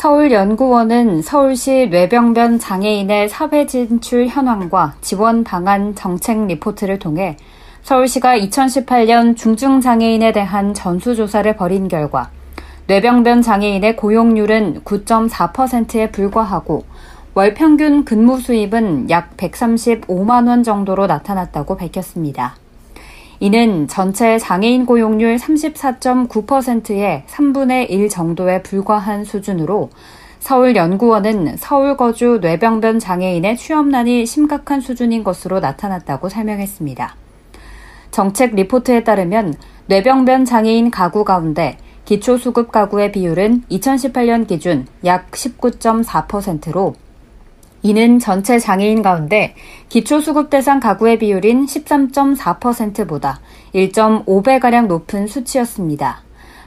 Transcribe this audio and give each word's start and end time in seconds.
서울연구원은 0.00 1.20
서울시 1.20 1.88
뇌병변 1.90 2.58
장애인의 2.58 3.28
사회 3.28 3.66
진출 3.66 4.28
현황과 4.28 4.94
지원 5.02 5.44
방안 5.44 5.94
정책 5.94 6.46
리포트를 6.46 6.98
통해 6.98 7.36
서울시가 7.82 8.38
2018년 8.38 9.36
중증장애인에 9.36 10.32
대한 10.32 10.72
전수조사를 10.72 11.54
벌인 11.54 11.88
결과 11.88 12.30
뇌병변 12.86 13.42
장애인의 13.42 13.96
고용률은 13.96 14.84
9.4%에 14.84 16.10
불과하고 16.10 16.86
월 17.34 17.52
평균 17.52 18.06
근무 18.06 18.40
수입은 18.40 19.10
약 19.10 19.36
135만 19.36 20.48
원 20.48 20.62
정도로 20.62 21.08
나타났다고 21.08 21.76
밝혔습니다. 21.76 22.54
이는 23.42 23.88
전체 23.88 24.38
장애인 24.38 24.84
고용률 24.84 25.36
34.9%의 25.36 27.24
3분의 27.26 27.88
1 27.88 28.10
정도에 28.10 28.62
불과한 28.62 29.24
수준으로 29.24 29.88
서울연구원은 30.40 31.56
서울 31.56 31.96
거주 31.96 32.38
뇌병변 32.42 32.98
장애인의 32.98 33.56
취업난이 33.56 34.26
심각한 34.26 34.82
수준인 34.82 35.24
것으로 35.24 35.58
나타났다고 35.60 36.28
설명했습니다. 36.28 37.16
정책 38.10 38.54
리포트에 38.54 39.04
따르면 39.04 39.54
뇌병변 39.86 40.44
장애인 40.44 40.90
가구 40.90 41.24
가운데 41.24 41.78
기초수급 42.04 42.70
가구의 42.70 43.10
비율은 43.12 43.64
2018년 43.70 44.46
기준 44.46 44.86
약 45.06 45.30
19.4%로 45.30 46.94
이는 47.82 48.18
전체 48.18 48.58
장애인 48.58 49.02
가운데 49.02 49.54
기초수급 49.88 50.50
대상 50.50 50.80
가구의 50.80 51.18
비율인 51.18 51.66
13.4%보다 51.66 53.40
1.5배가량 53.74 54.86
높은 54.86 55.26
수치였습니다. 55.26 56.22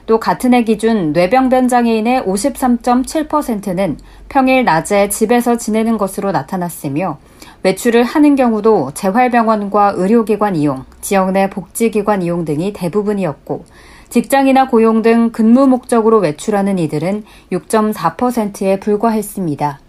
또 0.06 0.20
같은 0.20 0.52
해 0.52 0.64
기준 0.64 1.12
뇌병변 1.12 1.68
장애인의 1.68 2.22
53.7%는 2.22 3.98
평일 4.28 4.64
낮에 4.64 5.08
집에서 5.08 5.56
지내는 5.56 5.96
것으로 5.96 6.30
나타났으며 6.32 7.18
외출을 7.62 8.04
하는 8.04 8.36
경우도 8.36 8.90
재활병원과 8.92 9.94
의료기관 9.96 10.56
이용, 10.56 10.84
지역 11.00 11.32
내 11.32 11.48
복지기관 11.48 12.20
이용 12.20 12.44
등이 12.44 12.74
대부분이었고 12.74 13.64
직장이나 14.10 14.68
고용 14.68 15.00
등 15.00 15.32
근무 15.32 15.66
목적으로 15.66 16.18
외출하는 16.18 16.78
이들은 16.78 17.24
6.4%에 17.50 18.80
불과했습니다. 18.80 19.83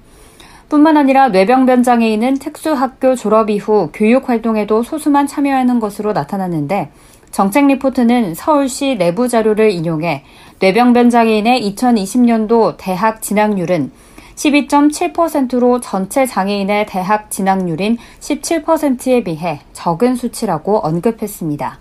뿐만 0.76 0.98
아니라 0.98 1.30
뇌병변 1.30 1.84
장애인은 1.84 2.40
특수학교 2.40 3.16
졸업 3.16 3.50
이후 3.50 3.90
교육 3.94 4.28
활동에도 4.28 4.84
소수만 4.84 5.26
참여하는 5.26 5.80
것으로 5.80 6.12
나타났는데 6.12 6.92
정책 7.32 7.68
리포트는 7.68 8.36
서울시 8.36 8.98
내부 8.98 9.30
자료를 9.30 9.72
인용해 9.72 10.26
뇌병변 10.60 11.10
장애인의 11.10 11.62
2020년도 11.62 12.76
대학 12.78 13.22
진학률은 13.22 13.90
12.7%로 14.36 15.80
전체 15.80 16.26
장애인의 16.26 16.88
대학 16.88 17.32
진학률인 17.32 17.98
17%에 18.20 19.24
비해 19.24 19.62
적은 19.72 20.16
수치라고 20.16 20.80
언급했습니다. 20.80 21.80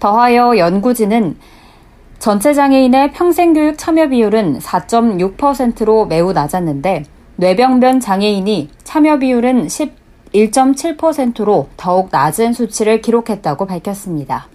더하여 0.00 0.58
연구진은 0.58 1.36
전체 2.18 2.54
장애인의 2.54 3.12
평생교육 3.12 3.78
참여 3.78 4.08
비율은 4.08 4.58
4.6%로 4.58 6.06
매우 6.06 6.32
낮았는데 6.32 7.04
뇌병변 7.40 8.00
장애인이 8.00 8.68
참여 8.84 9.20
비율은 9.20 9.66
11.7%로 9.66 11.68
더욱 11.78 12.10
낮은 12.12 12.52
수치를 12.52 13.00
기록했다고 13.00 13.64
밝혔습니다. 13.64 14.48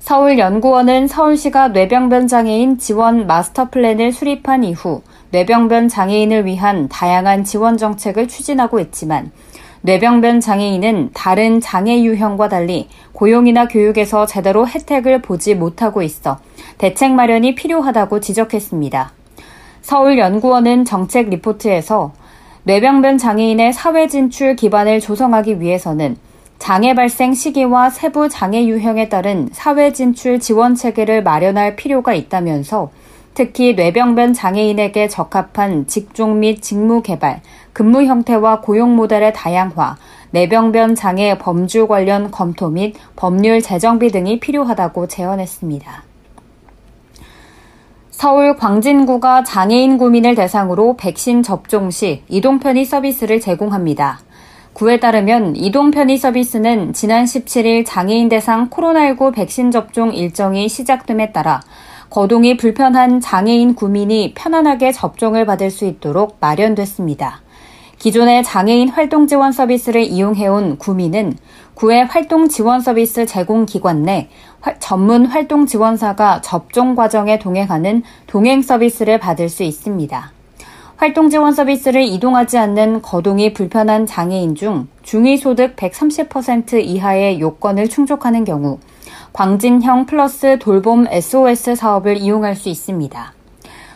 서울연구원은 0.00 1.06
서울시가 1.06 1.68
뇌병변 1.68 2.26
장애인 2.26 2.78
지원 2.78 3.28
마스터 3.28 3.70
플랜을 3.70 4.10
수립한 4.10 4.64
이후 4.64 5.02
뇌병변 5.30 5.88
장애인을 5.88 6.44
위한 6.44 6.88
다양한 6.88 7.44
지원 7.44 7.76
정책을 7.76 8.26
추진하고 8.26 8.80
있지만 8.80 9.30
뇌병변 9.82 10.40
장애인은 10.40 11.10
다른 11.14 11.60
장애 11.60 12.02
유형과 12.02 12.48
달리 12.48 12.88
고용이나 13.12 13.68
교육에서 13.68 14.26
제대로 14.26 14.66
혜택을 14.66 15.22
보지 15.22 15.54
못하고 15.54 16.02
있어 16.02 16.40
대책 16.78 17.12
마련이 17.12 17.54
필요하다고 17.54 18.18
지적했습니다. 18.18 19.21
서울연구원은 19.82 20.84
정책 20.84 21.28
리포트에서 21.28 22.12
뇌병변 22.64 23.18
장애인의 23.18 23.72
사회 23.72 24.06
진출 24.06 24.54
기반을 24.56 25.00
조성하기 25.00 25.60
위해서는 25.60 26.16
장애 26.58 26.94
발생 26.94 27.34
시기와 27.34 27.90
세부 27.90 28.28
장애 28.28 28.64
유형에 28.64 29.08
따른 29.08 29.48
사회 29.52 29.92
진출 29.92 30.38
지원 30.38 30.76
체계를 30.76 31.24
마련할 31.24 31.74
필요가 31.74 32.14
있다면서 32.14 32.90
특히 33.34 33.74
뇌병변 33.74 34.32
장애인에게 34.34 35.08
적합한 35.08 35.88
직종 35.88 36.38
및 36.38 36.62
직무 36.62 37.02
개발, 37.02 37.40
근무 37.72 38.04
형태와 38.04 38.60
고용 38.60 38.94
모델의 38.94 39.32
다양화, 39.32 39.96
뇌병변 40.30 40.94
장애 40.94 41.36
범주 41.38 41.88
관련 41.88 42.30
검토 42.30 42.68
및 42.68 42.94
법률 43.16 43.60
제정비 43.60 44.10
등이 44.12 44.38
필요하다고 44.38 45.08
제언했습니다. 45.08 46.11
서울 48.22 48.54
광진구가 48.56 49.42
장애인 49.42 49.98
구민을 49.98 50.36
대상으로 50.36 50.94
백신 50.96 51.42
접종 51.42 51.90
시 51.90 52.22
이동 52.28 52.60
편의 52.60 52.84
서비스를 52.84 53.40
제공합니다. 53.40 54.20
구에 54.74 55.00
따르면 55.00 55.56
이동 55.56 55.90
편의 55.90 56.18
서비스는 56.18 56.92
지난 56.92 57.24
17일 57.24 57.82
장애인 57.84 58.28
대상 58.28 58.70
코로나19 58.70 59.34
백신 59.34 59.72
접종 59.72 60.14
일정이 60.14 60.68
시작됨에 60.68 61.32
따라 61.32 61.62
거동이 62.10 62.56
불편한 62.56 63.18
장애인 63.18 63.74
구민이 63.74 64.34
편안하게 64.36 64.92
접종을 64.92 65.44
받을 65.44 65.72
수 65.72 65.84
있도록 65.84 66.36
마련됐습니다. 66.38 67.41
기존의 68.02 68.42
장애인 68.42 68.88
활동 68.88 69.28
지원 69.28 69.52
서비스를 69.52 70.02
이용해온 70.02 70.76
구민은 70.76 71.34
구의 71.74 72.04
활동 72.06 72.48
지원 72.48 72.80
서비스 72.80 73.26
제공 73.26 73.64
기관 73.64 74.02
내 74.02 74.28
전문 74.80 75.24
활동 75.24 75.66
지원사가 75.66 76.40
접종 76.40 76.96
과정에 76.96 77.38
동행하는 77.38 78.02
동행 78.26 78.60
서비스를 78.60 79.20
받을 79.20 79.48
수 79.48 79.62
있습니다. 79.62 80.32
활동 80.96 81.30
지원 81.30 81.52
서비스를 81.52 82.02
이동하지 82.02 82.58
않는 82.58 83.02
거동이 83.02 83.52
불편한 83.52 84.04
장애인 84.04 84.56
중 84.56 84.88
중위 85.02 85.36
소득 85.36 85.76
130% 85.76 86.84
이하의 86.84 87.38
요건을 87.38 87.88
충족하는 87.88 88.42
경우 88.42 88.80
광진형 89.32 90.06
플러스 90.06 90.58
돌봄 90.58 91.06
SOS 91.08 91.76
사업을 91.76 92.16
이용할 92.16 92.56
수 92.56 92.68
있습니다. 92.68 93.32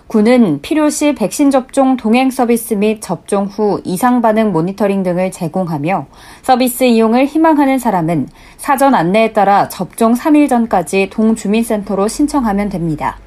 군은 0.07 0.61
필요시 0.63 1.17
백신 1.17 1.51
접종 1.51 1.97
동행 1.97 2.31
서비스 2.31 2.75
및 2.75 3.03
접종 3.03 3.47
후 3.47 3.81
이상 3.83 4.23
반응 4.23 4.53
모니터링 4.53 5.03
등을 5.03 5.33
제공하며 5.33 6.07
서비스 6.43 6.85
이용을 6.85 7.27
희망하는 7.27 7.81
사람은 7.81 8.29
사전 8.57 8.95
안내에 8.95 9.33
따라 9.33 9.69
접종 9.69 10.15
3일 10.15 10.49
전까지 10.49 11.11
동주민센터로 11.11 12.07
신청하면 12.07 12.69
됩니다. 12.69 13.19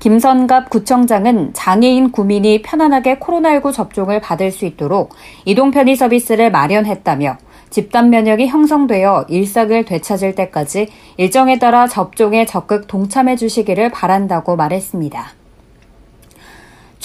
김선갑 0.00 0.70
구청장은 0.70 1.52
장애인 1.52 2.10
구민이 2.10 2.62
편안하게 2.62 3.20
코로나19 3.20 3.72
접종을 3.72 4.20
받을 4.20 4.50
수 4.50 4.64
있도록 4.64 5.14
이동 5.44 5.70
편의 5.70 5.94
서비스를 5.94 6.50
마련했다며 6.50 7.38
집단 7.70 8.10
면역이 8.10 8.48
형성되어 8.48 9.26
일상을 9.28 9.84
되찾을 9.84 10.34
때까지 10.34 10.88
일정에 11.16 11.60
따라 11.60 11.86
접종에 11.86 12.44
적극 12.44 12.88
동참해 12.88 13.36
주시기를 13.36 13.90
바란다고 13.90 14.56
말했습니다. 14.56 15.38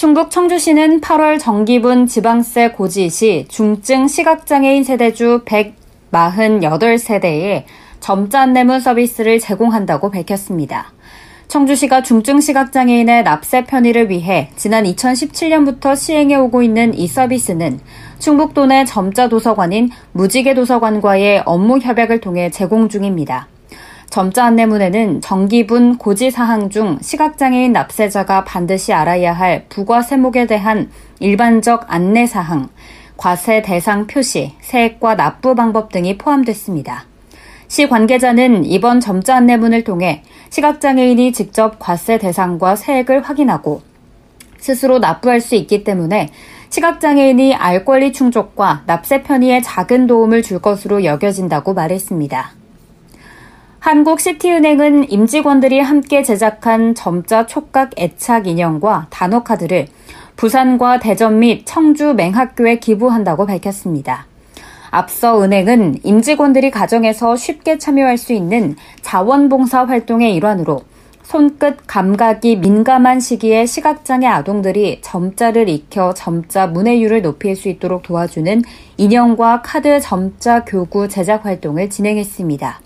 충북 0.04 0.30
청주시는 0.30 1.00
8월 1.00 1.40
정기분 1.40 2.06
지방세 2.06 2.72
고지 2.72 3.08
시 3.08 3.46
중증 3.48 4.06
시각장애인 4.06 4.84
세대주 4.84 5.46
148세대에 6.12 7.64
점자 8.00 8.42
안내문 8.42 8.80
서비스를 8.80 9.38
제공한다고 9.40 10.10
밝혔습니다. 10.10 10.92
청주시가 11.48 12.02
중증 12.02 12.40
시각장애인의 12.40 13.22
납세 13.22 13.64
편의를 13.64 14.10
위해 14.10 14.50
지난 14.56 14.84
2017년부터 14.84 15.96
시행해 15.96 16.34
오고 16.34 16.62
있는 16.62 16.92
이 16.92 17.06
서비스는 17.06 17.80
충북도 18.18 18.66
내 18.66 18.84
점자 18.84 19.30
도서관인 19.30 19.88
무지개 20.12 20.52
도서관과의 20.52 21.44
업무 21.46 21.78
협약을 21.78 22.20
통해 22.20 22.50
제공 22.50 22.90
중입니다. 22.90 23.48
점자 24.14 24.44
안내문에는 24.44 25.22
정기분 25.22 25.98
고지 25.98 26.30
사항 26.30 26.70
중 26.70 26.98
시각장애인 27.02 27.72
납세자가 27.72 28.44
반드시 28.44 28.92
알아야 28.92 29.32
할 29.32 29.66
부과 29.68 30.02
세목에 30.02 30.46
대한 30.46 30.88
일반적 31.18 31.86
안내 31.88 32.24
사항, 32.24 32.68
과세 33.16 33.60
대상 33.60 34.06
표시, 34.06 34.52
세액과 34.60 35.16
납부 35.16 35.56
방법 35.56 35.90
등이 35.90 36.16
포함됐습니다. 36.16 37.06
시 37.66 37.88
관계자는 37.88 38.64
이번 38.66 39.00
점자 39.00 39.34
안내문을 39.34 39.82
통해 39.82 40.22
시각장애인이 40.50 41.32
직접 41.32 41.80
과세 41.80 42.16
대상과 42.16 42.76
세액을 42.76 43.22
확인하고 43.22 43.82
스스로 44.58 45.00
납부할 45.00 45.40
수 45.40 45.56
있기 45.56 45.82
때문에 45.82 46.28
시각장애인이 46.68 47.56
알 47.56 47.84
권리 47.84 48.12
충족과 48.12 48.84
납세 48.86 49.24
편의에 49.24 49.60
작은 49.60 50.06
도움을 50.06 50.44
줄 50.44 50.60
것으로 50.60 51.02
여겨진다고 51.02 51.74
말했습니다. 51.74 52.63
한국시티은행은 53.84 55.10
임직원들이 55.10 55.78
함께 55.78 56.22
제작한 56.22 56.94
점자 56.94 57.44
촉각 57.44 57.90
애착 57.98 58.46
인형과 58.46 59.08
단어카드를 59.10 59.88
부산과 60.36 61.00
대전 61.00 61.40
및 61.40 61.64
청주 61.66 62.14
맹학교에 62.14 62.78
기부한다고 62.78 63.44
밝혔습니다. 63.44 64.26
앞서 64.90 65.42
은행은 65.42 65.98
임직원들이 66.02 66.70
가정에서 66.70 67.36
쉽게 67.36 67.76
참여할 67.76 68.16
수 68.16 68.32
있는 68.32 68.76
자원봉사 69.02 69.84
활동의 69.84 70.34
일환으로 70.34 70.80
손끝 71.22 71.80
감각이 71.86 72.56
민감한 72.56 73.20
시기에 73.20 73.66
시각장애 73.66 74.26
아동들이 74.26 75.02
점자를 75.02 75.68
익혀 75.68 76.14
점자 76.14 76.66
문해율을 76.68 77.20
높일 77.20 77.54
수 77.54 77.68
있도록 77.68 78.02
도와주는 78.02 78.62
인형과 78.96 79.60
카드 79.60 80.00
점자 80.00 80.64
교구 80.64 81.06
제작 81.06 81.44
활동을 81.44 81.90
진행했습니다. 81.90 82.80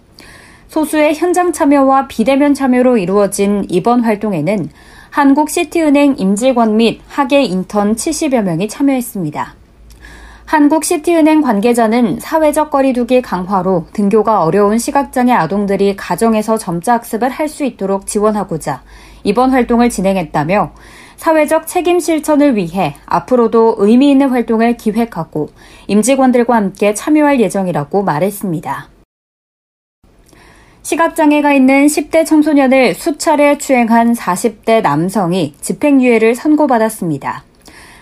소수의 0.69 1.15
현장 1.15 1.53
참여와 1.53 2.09
비대면 2.09 2.55
참여로 2.55 2.99
이루어진 2.99 3.65
이번 3.71 4.01
활동에는 4.01 4.69
한국시티은행 5.11 6.17
임직원 6.19 6.77
및 6.77 7.01
학예 7.09 7.43
인턴 7.43 7.97
70여 7.97 8.43
명이 8.43 8.69
참여했습니다. 8.69 9.55
한국시티은행 10.45 11.41
관계자는 11.43 12.21
사회적 12.21 12.71
거리두기 12.71 13.23
강화로 13.23 13.87
등교가 13.93 14.45
어려운 14.45 14.79
시각장애 14.79 15.33
아동들이 15.33 15.97
가정에서 15.97 16.57
점자 16.59 16.95
학습을 16.95 17.29
할 17.31 17.49
수 17.49 17.65
있도록 17.65 18.07
지원하고자 18.07 18.83
이번 19.25 19.51
활동을 19.51 19.89
진행했다며 19.91 20.73
사회적 21.17 21.67
책임 21.67 21.99
실천을 21.99 22.57
위해 22.57 22.95
앞으로도 23.07 23.77
의미 23.79 24.11
있는 24.11 24.29
활동을 24.29 24.77
기획하고 24.77 25.49
임직원들과 25.87 26.55
함께 26.55 26.95
참여할 26.95 27.41
예정이라고 27.41 28.03
말했습니다. 28.05 28.98
시각장애가 30.89 31.53
있는 31.53 31.85
10대 31.85 32.25
청소년을 32.25 32.95
수차례 32.95 33.59
추행한 33.59 34.15
40대 34.15 34.81
남성이 34.81 35.53
집행유예를 35.61 36.35
선고받았습니다. 36.35 37.45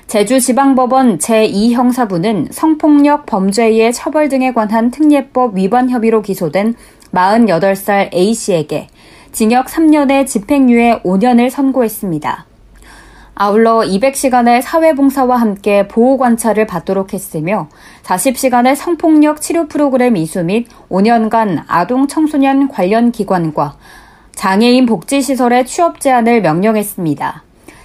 제주지방법원 0.07 1.19
제2형사부는 1.19 2.53
성폭력 2.53 3.27
범죄의 3.27 3.93
처벌 3.93 4.29
등에 4.29 4.53
관한 4.53 4.93
특례법 4.93 5.57
위반 5.57 5.91
혐의로 5.91 6.23
기소된 6.23 6.77
48살 7.13 8.15
A씨에게 8.15 8.87
징역 9.33 9.67
3년의 9.67 10.25
집행유예 10.25 11.01
5년을 11.03 11.51
선고했습니다. 11.51 12.47
아울러 13.39 13.81
200시간의 13.81 14.63
사회봉사와 14.63 15.37
함께 15.37 15.87
보호관찰을 15.89 16.67
받도록 16.67 17.13
했으며 17.13 17.69
40시간의 18.03 18.75
성폭력 18.75 19.43
치료 19.43 19.69
프로그램 19.69 20.17
이수 20.17 20.43
및 20.43 20.67
5년간 20.89 21.65
아동 21.67 22.09
청소년 22.09 22.69
관련 22.69 23.13
기관과 23.13 23.77
장애인 24.35 24.87
복지시설의 24.87 25.67
취업 25.67 26.01
제한을 26.01 26.41
명령했습니다. 26.41 27.45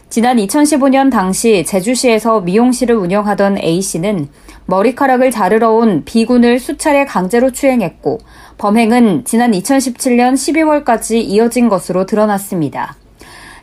지난 0.09 0.37
2015년 0.37 1.11
당시 1.11 1.65
제주시에서 1.65 2.39
미용실을 2.41 2.95
운영하던 2.95 3.57
A씨는 3.57 4.29
머리카락을 4.67 5.31
자르러 5.31 5.71
온 5.71 6.03
B군을 6.05 6.59
수차례 6.59 7.03
강제로 7.03 7.51
추행했고 7.51 8.19
범행은 8.57 9.25
지난 9.25 9.51
2017년 9.51 10.35
12월까지 10.35 11.15
이어진 11.15 11.67
것으로 11.67 12.05
드러났습니다. 12.05 13.00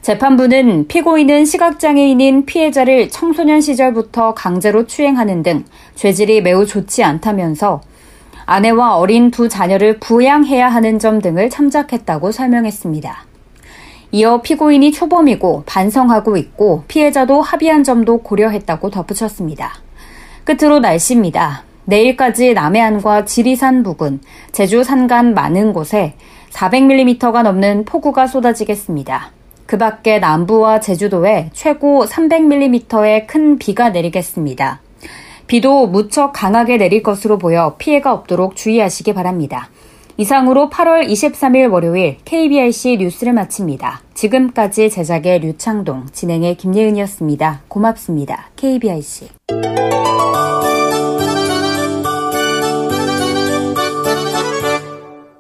재판부는 0.09 0.87
피고인은 0.89 1.45
시각장애인인 1.45 2.47
피해자를 2.47 3.11
청소년 3.11 3.61
시절부터 3.61 4.33
강제로 4.33 4.87
추행하는 4.87 5.43
등 5.43 5.67
죄질이 5.97 6.41
매우 6.41 6.65
좋지 6.65 7.05
않다면서 7.05 7.83
아내와 8.47 8.97
어린 8.97 9.31
두 9.31 9.51
자녀를 9.51 9.99
부양해야 9.99 10.67
하는 10.67 10.99
점 10.99 11.21
등을 11.21 11.51
참작했다고 11.51 12.33
설명했습니다. 12.33 13.27
이어 14.13 14.41
피고인이 14.41 14.93
초범이고 14.93 15.65
반성하고 15.67 16.39
있고 16.39 16.85
피해자도 16.89 17.43
합의한 17.43 17.85
점도 17.85 18.23
고려했다고 18.23 18.89
덧붙였습니다. 18.89 19.75
끝으로 20.45 20.79
날씨입니다. 20.79 21.65
내일까지 21.85 22.55
남해안과 22.55 23.27
지리산 23.27 23.83
부근, 23.83 24.21
제주 24.53 24.83
산간 24.83 25.35
많은 25.35 25.75
곳에 25.75 26.15
400mm가 26.53 27.43
넘는 27.43 27.85
폭우가 27.85 28.27
쏟아지겠습니다. 28.27 29.33
그 29.69 29.77
밖에 29.77 30.19
남부와 30.19 30.81
제주도에 30.81 31.51
최고 31.53 32.07
300mm의 32.07 33.27
큰 33.27 33.59
비가 33.59 33.91
내리겠습니다. 33.91 34.81
비도 35.47 35.87
무척 35.89 36.33
강하게 36.33 36.79
내릴 36.79 37.03
것으로 37.03 37.37
보여 37.37 37.75
피해가 37.77 38.15
없도록 38.15 38.57
주의하시기 38.57 39.13
바랍니다. 39.13 39.69
이상으로 40.17 40.71
8월 40.71 41.07
23일 41.07 41.71
월요일 41.71 42.17
KBRC 42.25 42.97
뉴스를 42.97 43.35
마칩니다. 43.35 44.01
지금까지 44.15 44.89
제작의 44.89 45.41
류창동, 45.41 46.07
진행의 46.13 46.57
김예은이었습니다. 46.57 47.61
고맙습니다. 47.69 48.49
KBRC. 48.57 49.29